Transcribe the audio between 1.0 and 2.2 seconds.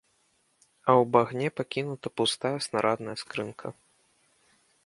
багне пакінута